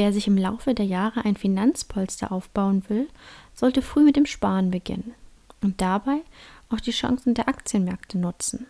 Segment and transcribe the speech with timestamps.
[0.00, 3.06] Wer sich im Laufe der Jahre ein Finanzpolster aufbauen will,
[3.52, 5.12] sollte früh mit dem Sparen beginnen
[5.60, 6.22] und dabei
[6.70, 8.64] auch die Chancen der Aktienmärkte nutzen.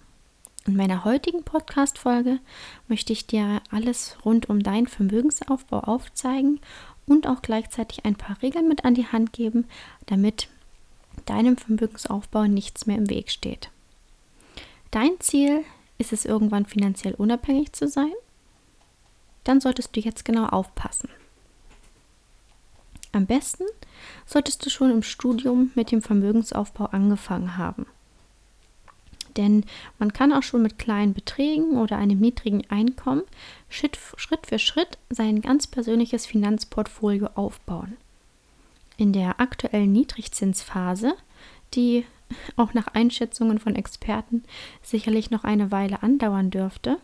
[0.66, 2.40] In meiner heutigen Podcast-Folge
[2.88, 6.58] möchte ich dir alles rund um deinen Vermögensaufbau aufzeigen
[7.06, 9.66] und auch gleichzeitig ein paar Regeln mit an die Hand geben,
[10.06, 10.48] damit
[11.26, 13.70] deinem Vermögensaufbau nichts mehr im Weg steht.
[14.90, 15.62] Dein Ziel
[15.96, 18.10] ist es, irgendwann finanziell unabhängig zu sein?
[19.44, 21.08] dann solltest du jetzt genau aufpassen.
[23.12, 23.64] Am besten
[24.26, 27.86] solltest du schon im Studium mit dem Vermögensaufbau angefangen haben.
[29.36, 29.64] Denn
[29.98, 33.22] man kann auch schon mit kleinen Beträgen oder einem niedrigen Einkommen
[33.68, 37.96] Schritt, für Schritt sein ganz persönliches Finanzportfolio aufbauen.
[38.96, 41.14] In der aktuellen Niedrigzinsphase,
[41.74, 42.04] die
[42.56, 44.44] auch nach Einschätzungen von Experten
[44.82, 46.98] sicherlich noch eine Weile andauern dürfte,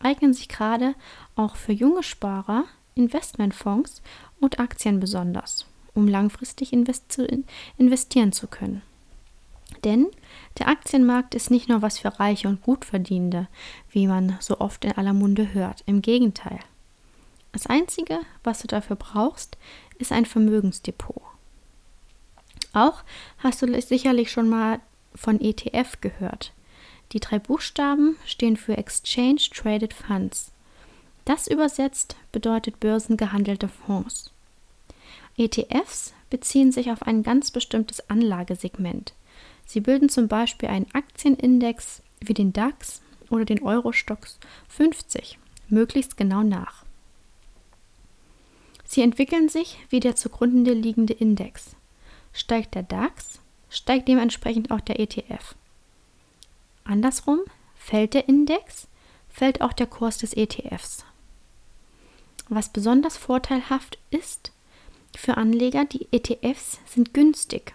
[0.00, 0.94] eignen sich gerade
[1.36, 4.02] auch für junge Sparer Investmentfonds
[4.40, 7.20] und Aktien besonders, um langfristig invest
[7.76, 8.82] investieren zu können.
[9.84, 10.06] Denn
[10.58, 13.48] der Aktienmarkt ist nicht nur was für Reiche und Gutverdienende,
[13.90, 15.82] wie man so oft in aller Munde hört.
[15.86, 16.58] Im Gegenteil.
[17.52, 19.56] Das Einzige, was du dafür brauchst,
[19.98, 21.22] ist ein Vermögensdepot.
[22.72, 23.02] Auch
[23.38, 24.80] hast du sicherlich schon mal
[25.14, 26.52] von ETF gehört.
[27.12, 30.52] Die drei Buchstaben stehen für Exchange Traded Funds.
[31.28, 34.30] Das übersetzt bedeutet börsengehandelte Fonds.
[35.36, 39.12] ETFs beziehen sich auf ein ganz bestimmtes Anlagesegment.
[39.66, 46.42] Sie bilden zum Beispiel einen Aktienindex wie den DAX oder den Eurostox 50 möglichst genau
[46.42, 46.86] nach.
[48.86, 51.76] Sie entwickeln sich wie der zugrunde liegende Index.
[52.32, 55.56] Steigt der DAX, steigt dementsprechend auch der ETF.
[56.84, 57.40] Andersrum,
[57.74, 58.88] fällt der Index,
[59.28, 61.04] fällt auch der Kurs des ETFs.
[62.48, 64.52] Was besonders vorteilhaft ist
[65.16, 67.74] für Anleger, die ETFs sind günstig.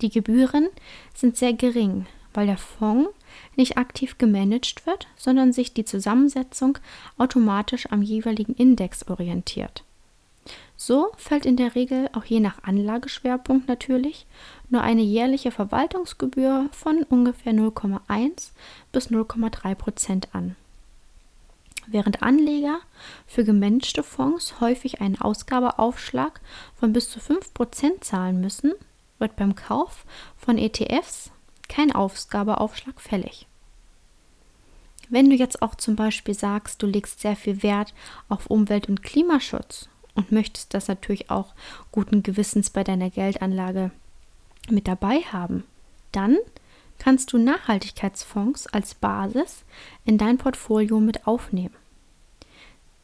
[0.00, 0.68] Die Gebühren
[1.14, 3.10] sind sehr gering, weil der Fonds
[3.56, 6.78] nicht aktiv gemanagt wird, sondern sich die Zusammensetzung
[7.16, 9.82] automatisch am jeweiligen Index orientiert.
[10.76, 14.26] So fällt in der Regel auch je nach Anlageschwerpunkt natürlich
[14.70, 18.52] nur eine jährliche Verwaltungsgebühr von ungefähr 0,1
[18.92, 20.54] bis 0,3 Prozent an.
[21.90, 22.80] Während Anleger
[23.26, 26.38] für gemanagte Fonds häufig einen Ausgabeaufschlag
[26.74, 28.74] von bis zu 5 Prozent zahlen müssen,
[29.18, 30.04] wird beim Kauf
[30.36, 31.30] von ETFs
[31.66, 33.46] kein Ausgabeaufschlag fällig.
[35.08, 37.94] Wenn du jetzt auch zum Beispiel sagst, du legst sehr viel Wert
[38.28, 41.54] auf Umwelt- und Klimaschutz und möchtest das natürlich auch
[41.90, 43.92] guten Gewissens bei deiner Geldanlage
[44.68, 45.64] mit dabei haben,
[46.12, 46.36] dann
[46.98, 49.64] kannst du Nachhaltigkeitsfonds als Basis
[50.04, 51.74] in dein Portfolio mit aufnehmen.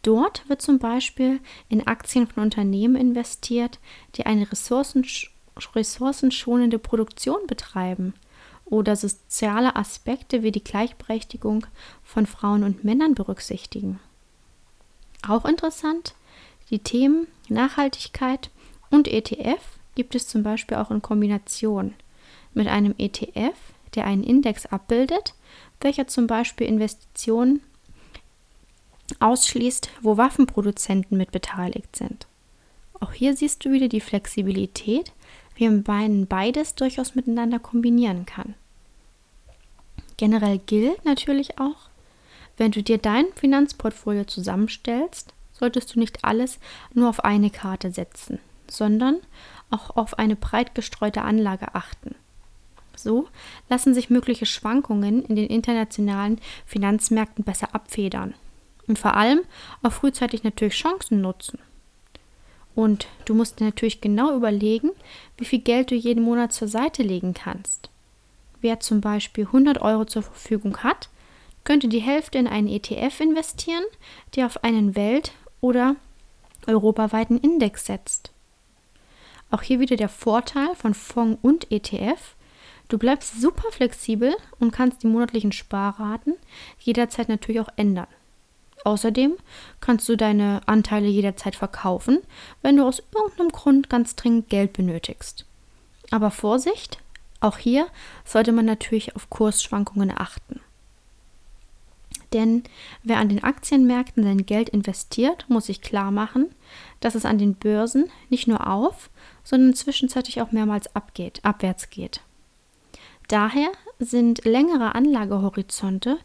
[0.03, 3.79] Dort wird zum Beispiel in Aktien von Unternehmen investiert,
[4.17, 8.15] die eine ressourcenschonende Produktion betreiben
[8.67, 11.67] oder soziale Aspekte wie die Gleichberechtigung
[12.03, 13.99] von Frauen und Männern berücksichtigen.
[15.27, 16.15] Auch interessant
[16.71, 18.51] die Themen Nachhaltigkeit
[18.91, 19.63] und ETF
[19.95, 21.95] gibt es zum Beispiel auch in Kombination
[22.53, 23.57] mit einem ETF,
[23.95, 25.35] der einen Index abbildet,
[25.81, 27.61] welcher zum Beispiel Investitionen
[29.21, 32.27] ausschließt, wo Waffenproduzenten mit beteiligt sind.
[33.01, 35.13] Auch hier siehst du wieder die Flexibilität,
[35.57, 38.55] wie man beides durchaus miteinander kombinieren kann.
[40.17, 41.89] Generell gilt natürlich auch,
[42.57, 46.59] wenn du dir dein Finanzportfolio zusammenstellst, solltest du nicht alles
[46.93, 48.39] nur auf eine Karte setzen,
[48.69, 49.19] sondern
[49.71, 52.15] auch auf eine breit gestreute Anlage achten.
[52.97, 53.29] So
[53.69, 58.35] lassen sich mögliche Schwankungen in den internationalen Finanzmärkten besser abfedern
[58.87, 59.41] und vor allem
[59.83, 61.59] auch frühzeitig natürlich Chancen nutzen.
[62.75, 64.91] Und du musst dir natürlich genau überlegen,
[65.37, 67.91] wie viel Geld du jeden Monat zur Seite legen kannst.
[68.61, 71.09] Wer zum Beispiel 100 Euro zur Verfügung hat,
[71.63, 73.85] könnte die Hälfte in einen ETF investieren,
[74.35, 75.97] der auf einen Welt- oder
[76.67, 78.33] europaweiten Index setzt.
[79.51, 82.34] Auch hier wieder der Vorteil von Fonds und ETF.
[82.95, 86.37] Du bleibst super flexibel und kannst die monatlichen Sparraten
[86.79, 88.07] jederzeit natürlich auch ändern.
[88.85, 89.35] Außerdem
[89.81, 92.21] kannst du deine Anteile jederzeit verkaufen,
[92.63, 95.45] wenn du aus irgendeinem Grund ganz dringend Geld benötigst.
[96.13, 97.01] Aber Vorsicht,
[97.41, 97.89] auch hier
[98.25, 100.61] sollte man natürlich auf Kursschwankungen achten.
[102.33, 102.63] Denn
[103.03, 106.47] wer an den Aktienmärkten sein Geld investiert, muss sich klar machen,
[107.01, 109.11] dass es an den Börsen nicht nur auf,
[109.43, 112.21] sondern zwischenzeitlich auch mehrmals abgeht, abwärts geht.
[113.29, 116.19] Daher sind längere Anlagehorizonte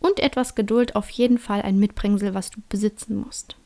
[0.00, 3.56] und etwas Geduld auf jeden Fall ein Mitbringsel, was du besitzen musst.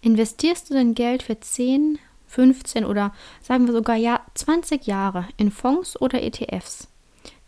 [0.00, 5.50] Investierst du dein Geld für 10, 15 oder sagen wir sogar ja 20 Jahre in
[5.50, 6.88] Fonds oder ETFs,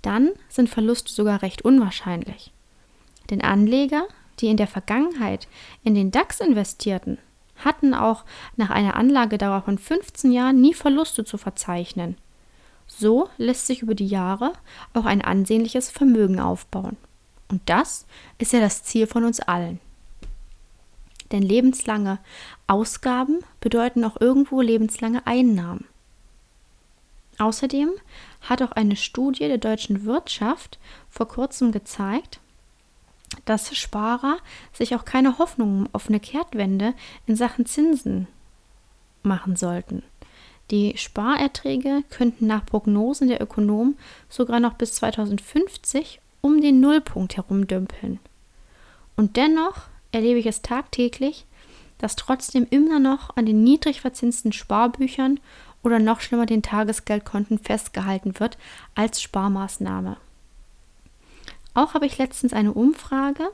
[0.03, 2.53] dann sind Verluste sogar recht unwahrscheinlich.
[3.31, 4.07] Denn Anleger,
[4.39, 5.49] die in der Vergangenheit
[5.83, 7.19] in den DAX investierten,
[7.57, 8.25] hatten auch
[8.57, 12.17] nach einer Anlagedauer von 15 Jahren nie Verluste zu verzeichnen.
[12.87, 14.53] So lässt sich über die Jahre
[14.95, 16.97] auch ein ansehnliches Vermögen aufbauen.
[17.49, 18.07] Und das
[18.39, 19.81] ist ja das Ziel von uns allen.
[21.33, 22.19] Denn lebenslange
[22.67, 25.85] Ausgaben bedeuten auch irgendwo lebenslange Einnahmen.
[27.39, 27.91] Außerdem
[28.43, 30.79] hat auch eine Studie der deutschen Wirtschaft
[31.11, 32.41] vor kurzem gezeigt,
[33.45, 34.39] dass Sparer
[34.73, 36.95] sich auch keine Hoffnung auf eine Kehrtwende
[37.27, 38.29] in Sachen Zinsen
[39.23, 40.03] machen sollten.
[40.71, 43.97] Die Sparerträge könnten nach Prognosen der Ökonomen
[44.29, 48.19] sogar noch bis 2050 um den Nullpunkt herumdümpeln.
[49.17, 49.83] Und dennoch
[50.13, 51.47] erlebe ich es tagtäglich,
[51.99, 55.41] dass trotzdem immer noch an den niedrig verzinsten Sparbüchern
[55.83, 58.59] oder noch schlimmer den Tagesgeldkonten festgehalten wird
[58.95, 60.17] als Sparmaßnahme.
[61.75, 63.51] Auch habe ich letztens eine Umfrage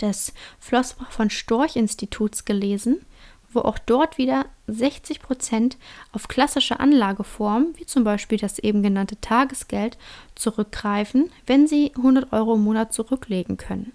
[0.00, 3.04] des Flossbach von Storch Instituts gelesen,
[3.54, 5.76] wo auch dort wieder 60 Prozent
[6.12, 9.98] auf klassische Anlageformen, wie zum Beispiel das eben genannte Tagesgeld,
[10.34, 13.92] zurückgreifen, wenn sie 100 Euro im Monat zurücklegen können.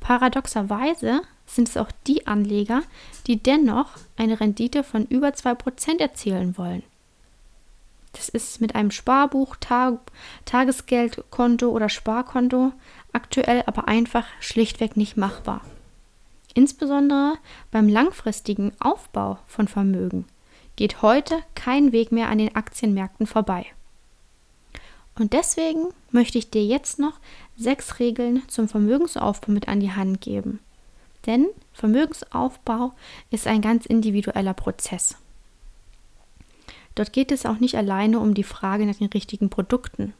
[0.00, 2.82] Paradoxerweise sind es auch die Anleger,
[3.26, 6.82] die dennoch eine Rendite von über 2% erzielen wollen.
[8.12, 9.98] Das ist mit einem Sparbuch, Tag
[10.44, 12.72] Tagesgeldkonto oder Sparkonto
[13.12, 15.60] aktuell aber einfach schlichtweg nicht machbar.
[16.58, 17.34] Insbesondere
[17.70, 20.24] beim langfristigen Aufbau von Vermögen
[20.74, 23.64] geht heute kein Weg mehr an den Aktienmärkten vorbei.
[25.16, 27.20] Und deswegen möchte ich dir jetzt noch
[27.56, 30.58] sechs Regeln zum Vermögensaufbau mit an die Hand geben.
[31.26, 32.92] Denn Vermögensaufbau
[33.30, 35.14] ist ein ganz individueller Prozess.
[36.96, 40.12] Dort geht es auch nicht alleine um die Frage nach den richtigen Produkten.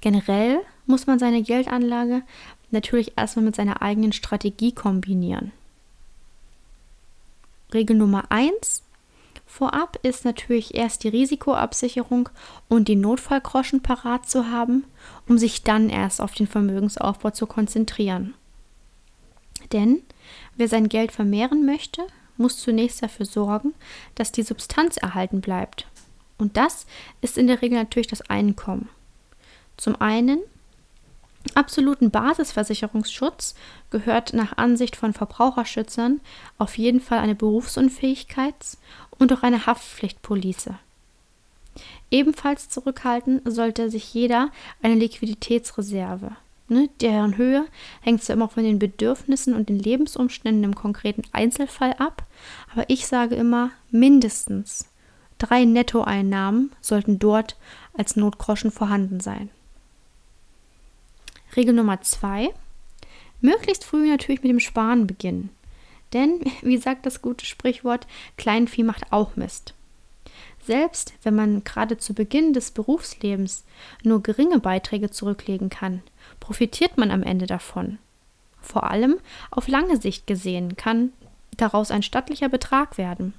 [0.00, 2.22] Generell muss man seine Geldanlage
[2.70, 5.52] natürlich erstmal mit seiner eigenen Strategie kombinieren.
[7.72, 8.82] Regel Nummer 1
[9.48, 12.28] Vorab ist natürlich erst die Risikoabsicherung
[12.68, 14.84] und die Notfallgroschen parat zu haben,
[15.26, 18.34] um sich dann erst auf den Vermögensaufbau zu konzentrieren.
[19.72, 20.02] Denn
[20.56, 22.06] wer sein Geld vermehren möchte,
[22.36, 23.74] muss zunächst dafür sorgen,
[24.14, 25.86] dass die Substanz erhalten bleibt.
[26.36, 26.86] Und das
[27.20, 28.90] ist in der Regel natürlich das Einkommen.
[29.76, 30.40] Zum einen
[31.54, 33.54] absoluten Basisversicherungsschutz
[33.90, 36.20] gehört nach Ansicht von Verbraucherschützern
[36.58, 38.78] auf jeden Fall eine Berufsunfähigkeits-
[39.18, 40.74] und auch eine Haftpflichtpolice.
[42.10, 44.50] Ebenfalls zurückhalten sollte sich jeder
[44.82, 46.32] eine Liquiditätsreserve.
[46.70, 47.64] Ne, deren Höhe
[48.02, 52.26] hängt zwar immer von den Bedürfnissen und den Lebensumständen im konkreten Einzelfall ab,
[52.70, 54.86] aber ich sage immer mindestens
[55.38, 57.56] Drei Nettoeinnahmen sollten dort
[57.96, 59.50] als Notgroschen vorhanden sein.
[61.58, 62.54] Regel Nummer zwei:
[63.40, 65.50] Möglichst früh natürlich mit dem Sparen beginnen.
[66.12, 69.74] Denn, wie sagt das gute Sprichwort, Kleinvieh macht auch Mist.
[70.64, 73.64] Selbst wenn man gerade zu Beginn des Berufslebens
[74.04, 76.02] nur geringe Beiträge zurücklegen kann,
[76.40, 77.98] profitiert man am Ende davon.
[78.60, 79.18] Vor allem
[79.50, 81.12] auf lange Sicht gesehen kann
[81.56, 83.34] daraus ein stattlicher Betrag werden.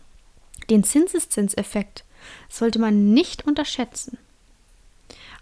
[0.69, 2.03] Den Zinseszinseffekt
[2.49, 4.17] sollte man nicht unterschätzen.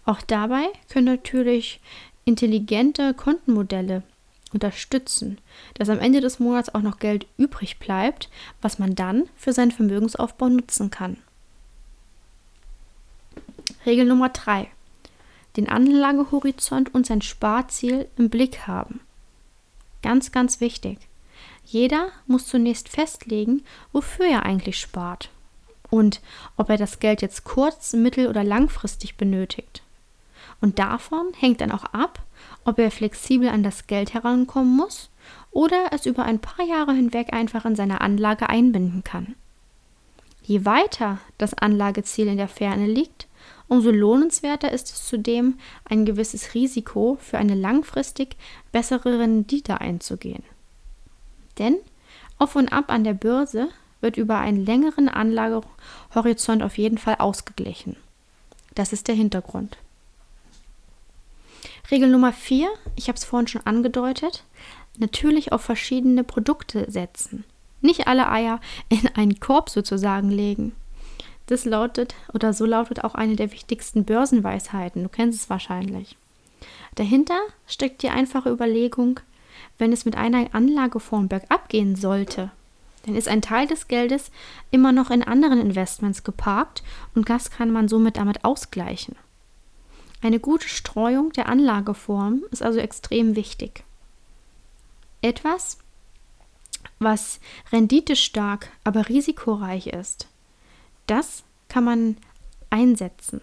[0.04, 1.80] Auch dabei können natürlich
[2.28, 4.02] intelligente Kontenmodelle
[4.52, 5.38] unterstützen,
[5.74, 8.28] dass am Ende des Monats auch noch Geld übrig bleibt,
[8.62, 11.16] was man dann für seinen Vermögensaufbau nutzen kann.
[13.86, 14.68] Regel Nummer 3.
[15.56, 19.00] Den Anlagehorizont und sein Sparziel im Blick haben.
[20.02, 20.98] Ganz, ganz wichtig.
[21.64, 25.30] Jeder muss zunächst festlegen, wofür er eigentlich spart
[25.90, 26.20] und
[26.56, 29.82] ob er das Geld jetzt kurz-, mittel- oder langfristig benötigt.
[30.60, 32.24] Und davon hängt dann auch ab,
[32.64, 35.10] ob er flexibel an das Geld herankommen muss
[35.50, 39.34] oder es über ein paar Jahre hinweg einfach in seine Anlage einbinden kann.
[40.42, 43.26] Je weiter das Anlageziel in der Ferne liegt,
[43.68, 48.36] umso lohnenswerter ist es zudem, ein gewisses Risiko für eine langfristig
[48.72, 50.42] bessere Rendite einzugehen.
[51.58, 51.76] Denn
[52.38, 53.68] auf und ab an der Börse
[54.00, 57.96] wird über einen längeren Anlagehorizont auf jeden Fall ausgeglichen.
[58.74, 59.76] Das ist der Hintergrund.
[61.90, 64.44] Regel Nummer 4, ich habe es vorhin schon angedeutet,
[64.98, 67.44] natürlich auf verschiedene Produkte setzen.
[67.80, 70.74] Nicht alle Eier in einen Korb sozusagen legen.
[71.46, 75.02] Das lautet, oder so lautet auch eine der wichtigsten Börsenweisheiten.
[75.02, 76.16] Du kennst es wahrscheinlich.
[76.96, 79.20] Dahinter steckt die einfache Überlegung,
[79.78, 82.50] wenn es mit einer Anlageform bergab gehen sollte,
[83.06, 84.30] dann ist ein Teil des Geldes
[84.70, 86.82] immer noch in anderen Investments geparkt
[87.14, 89.16] und das kann man somit damit ausgleichen.
[90.20, 93.84] Eine gute Streuung der Anlageform ist also extrem wichtig.
[95.22, 95.78] Etwas,
[96.98, 97.40] was
[97.72, 100.28] renditestark, aber risikoreich ist,
[101.06, 102.16] das kann man
[102.70, 103.40] einsetzen.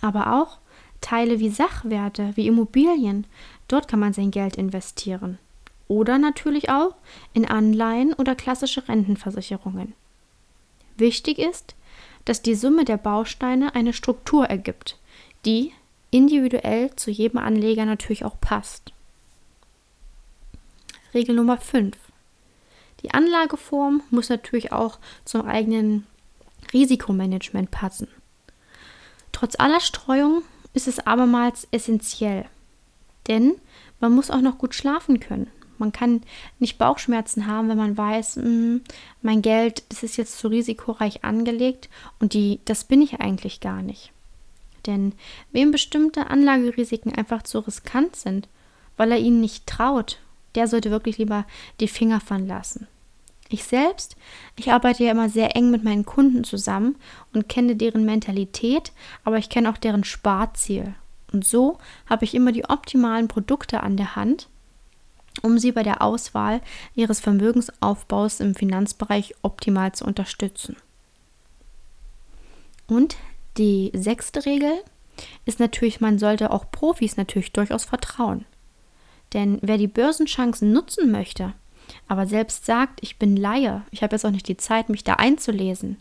[0.00, 0.58] Aber auch
[1.00, 3.26] Teile wie Sachwerte, wie Immobilien,
[3.68, 5.38] dort kann man sein Geld investieren
[5.92, 6.94] oder natürlich auch
[7.34, 9.92] in Anleihen oder klassische Rentenversicherungen.
[10.96, 11.74] Wichtig ist,
[12.24, 14.98] dass die Summe der Bausteine eine Struktur ergibt,
[15.44, 15.72] die
[16.12, 18.92] individuell zu jedem Anleger natürlich auch passt.
[21.12, 21.96] Regel Nummer 5.
[23.02, 26.06] Die Anlageform muss natürlich auch zum eigenen
[26.72, 28.06] Risikomanagement passen.
[29.32, 30.42] Trotz aller Streuung
[30.74, 32.44] ist es abermals essentiell,
[33.26, 33.54] denn
[33.98, 35.50] man muss auch noch gut schlafen können.
[35.78, 36.22] Man kann
[36.60, 38.82] nicht Bauchschmerzen haben, wenn man weiß, mh, hm,
[39.22, 41.88] mein Geld, das ist jetzt zu risikoreich angelegt
[42.20, 44.12] und die, das bin ich eigentlich gar nicht.
[44.86, 45.14] Denn
[45.52, 48.48] wem bestimmte Anlagerisiken einfach zu riskant sind,
[48.96, 50.18] weil er ihnen nicht traut,
[50.54, 51.46] der sollte wirklich lieber
[51.80, 52.88] die Finger von lassen.
[53.48, 54.16] Ich selbst,
[54.56, 56.96] ich arbeite ja immer sehr eng mit meinen Kunden zusammen
[57.34, 58.92] und kenne deren Mentalität,
[59.24, 60.94] aber ich kenne auch deren Sparziel.
[61.32, 64.48] Und so habe ich immer die optimalen Produkte an der Hand,
[65.42, 66.60] um sie bei der Auswahl
[66.94, 70.76] ihres Vermögensaufbaus im Finanzbereich optimal zu unterstützen.
[72.86, 73.16] Und
[73.58, 74.72] die sechste Regel
[75.44, 78.44] ist natürlich, man sollte auch Profis natürlich durchaus vertrauen.
[79.32, 81.54] Denn wer die Börsenchancen nutzen möchte,
[82.08, 85.14] aber selbst sagt, ich bin Laie, ich habe jetzt auch nicht die Zeit, mich da
[85.14, 85.98] einzulesen,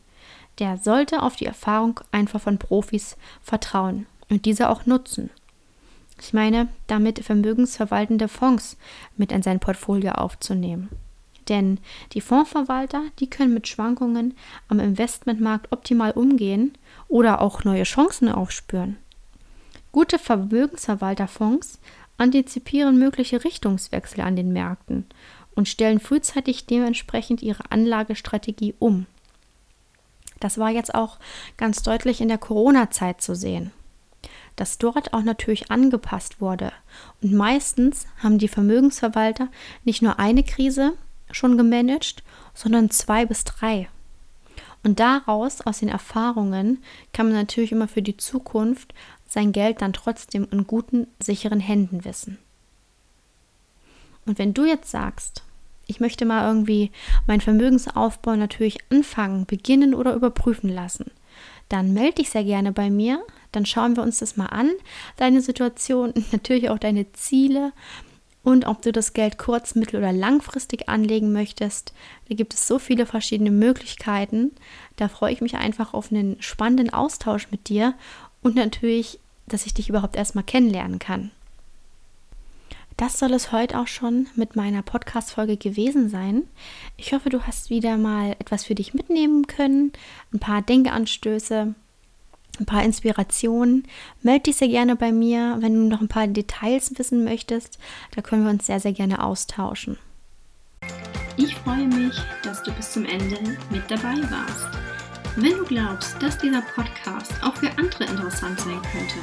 [0.60, 5.30] der sollte auf die Erfahrung einfach von Profis vertrauen und diese auch nutzen.
[6.22, 8.78] Ich meine, damit vermögensverwaltende Fonds
[9.18, 10.90] mit in sein Portfolio aufzunehmen.
[11.52, 11.80] Denn
[12.14, 14.36] die Fondsverwalter, die können mit Schwankungen
[14.70, 16.72] am Investmentmarkt optimal umgehen
[17.10, 18.96] oder auch neue Chancen aufspüren.
[19.92, 21.80] Gute Vermögensverwalterfonds
[22.18, 25.06] antizipieren mögliche Richtungswechsel an den Märkten
[25.54, 29.06] und stellen frühzeitig dementsprechend ihre Anlagestrategie um.
[30.40, 31.20] Das war jetzt auch
[31.58, 33.72] ganz deutlich in der Corona-Zeit zu sehen
[34.58, 36.72] dass dort auch natürlich angepasst wurde.
[37.24, 39.48] Und meistens haben die Vermögensverwalter
[39.86, 40.94] nicht nur eine Krise
[41.32, 42.24] schon gemanagt,
[42.54, 43.90] sondern zwei bis drei.
[44.84, 46.84] Und daraus, aus den Erfahrungen,
[47.14, 48.94] kann man natürlich immer für die Zukunft
[49.28, 52.40] sein Geld dann trotzdem in guten, sicheren Händen wissen.
[54.26, 55.44] Und wenn du jetzt sagst,
[55.88, 56.92] ich möchte mal irgendwie
[57.28, 61.12] meinen Vermögensaufbau natürlich anfangen, beginnen oder überprüfen lassen,
[61.70, 63.24] dann melde dich sehr gerne bei mir.
[63.52, 64.70] Dann schauen wir uns das mal an,
[65.18, 67.74] deine Situation, natürlich auch deine Ziele
[68.44, 71.94] und ob du das Geld kurz-, mittel- oder langfristig anlegen möchtest.
[72.28, 74.52] Da gibt es so viele verschiedene Möglichkeiten.
[74.96, 77.94] Da freue ich mich einfach auf einen spannenden Austausch mit dir
[78.42, 81.32] und natürlich, dass ich dich überhaupt erstmal kennenlernen kann.
[82.98, 86.44] Das soll es heute auch schon mit meiner Podcast-Folge gewesen sein.
[86.98, 89.92] Ich hoffe, du hast wieder mal etwas für dich mitnehmen können,
[90.32, 91.74] ein paar Denkanstöße,
[92.60, 93.88] ein paar Inspirationen.
[94.22, 97.80] Meld dich sehr gerne bei mir, wenn du noch ein paar Details wissen möchtest.
[98.16, 99.98] Da können wir uns sehr, sehr gerne austauschen.
[101.38, 103.38] Ich freue mich, dass du bis zum Ende
[103.70, 104.68] mit dabei warst.
[105.38, 109.16] Wenn du glaubst, dass dieser Podcast auch für andere interessant sein könnte,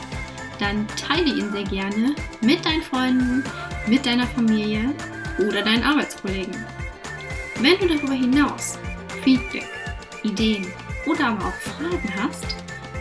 [0.58, 3.44] dann teile ihn sehr gerne mit deinen Freunden,
[3.86, 4.94] mit deiner Familie
[5.38, 6.56] oder deinen Arbeitskollegen.
[7.60, 8.78] Wenn du darüber hinaus
[9.22, 9.68] Feedback,
[10.22, 10.66] Ideen
[11.06, 12.57] oder aber auch Fragen hast,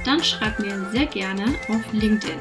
[0.07, 2.39] dann schreib mir sehr gerne auf LinkedIn.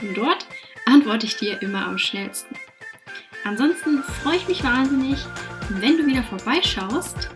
[0.00, 0.46] Denn dort
[0.86, 2.56] antworte ich dir immer am schnellsten.
[3.44, 5.18] Ansonsten freue ich mich wahnsinnig,
[5.68, 7.28] wenn du wieder vorbeischaust.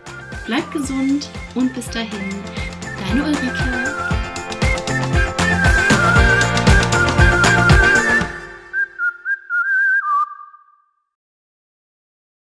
[0.45, 2.33] Bleib gesund und bis dahin,
[3.07, 4.18] deine Ulrike.